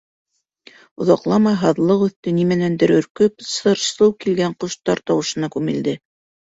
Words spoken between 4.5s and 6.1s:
ҡоштар тауышына күмелде.